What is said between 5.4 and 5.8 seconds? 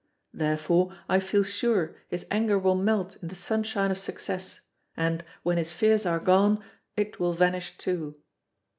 when his